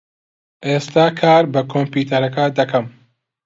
[0.69, 2.85] ئێستا کار بە کۆمپیوتەرەکە دەکەم.